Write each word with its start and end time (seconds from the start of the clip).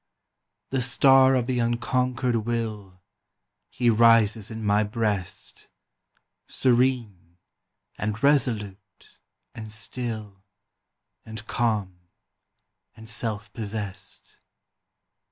The 0.71 0.81
star 0.81 1.35
of 1.35 1.45
the 1.45 1.59
unconquered 1.59 2.37
will, 2.37 3.03
He 3.71 3.91
rises 3.91 4.49
in 4.49 4.65
my 4.65 4.83
breast, 4.83 5.69
Serene, 6.47 7.37
and 7.99 8.23
resolute, 8.23 9.19
and 9.53 9.71
still, 9.71 10.43
And 11.23 11.45
calm, 11.45 11.99
and 12.95 13.07
self 13.07 13.53
possessed. 13.53 14.39